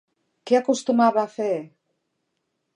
Què 0.51 0.57
acostumava 0.59 1.23
a 1.27 1.29
fer? 1.37 1.53